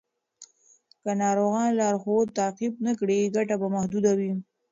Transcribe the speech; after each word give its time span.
که 1.01 1.11
ناروغان 1.21 1.69
لارښود 1.79 2.27
تعقیب 2.37 2.73
نه 2.85 2.93
کړي، 2.99 3.19
ګټه 3.35 3.55
به 3.61 3.67
محدوده 3.75 4.11
وي. 4.19 4.31